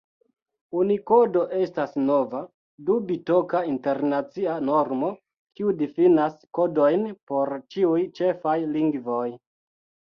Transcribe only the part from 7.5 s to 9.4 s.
ĉiuj ĉefaj lingvoj.